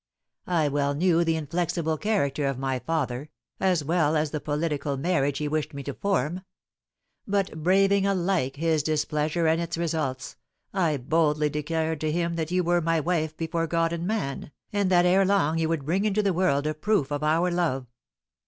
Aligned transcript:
I 0.47 0.67
well 0.67 0.95
knew 0.95 1.23
the 1.23 1.35
inflexible 1.35 1.95
character 1.99 2.47
of 2.47 2.57
my 2.57 2.79
father, 2.79 3.29
as 3.59 3.83
well 3.83 4.15
as 4.17 4.31
the 4.31 4.39
political 4.39 4.97
marriage 4.97 5.37
he 5.37 5.47
wished 5.47 5.75
me 5.75 5.83
to 5.83 5.93
form; 5.93 6.41
but 7.27 7.61
braving 7.63 8.07
alike 8.07 8.55
his 8.55 8.81
displeasure 8.81 9.45
and 9.45 9.61
its 9.61 9.77
results, 9.77 10.37
I 10.73 10.97
boldly 10.97 11.51
declared 11.51 12.01
to 12.01 12.11
him 12.11 12.33
that 12.33 12.49
you 12.49 12.63
were 12.63 12.81
my 12.81 12.99
wife 12.99 13.37
before 13.37 13.67
God 13.67 13.93
and 13.93 14.07
man, 14.07 14.49
and 14.73 14.89
that 14.89 15.05
ere 15.05 15.23
long 15.23 15.59
you 15.59 15.69
would 15.69 15.85
bring 15.85 16.03
into 16.05 16.23
the 16.23 16.33
world 16.33 16.65
a 16.65 16.73
proof 16.73 17.11
of 17.11 17.21
our 17.23 17.51
love. 17.51 17.85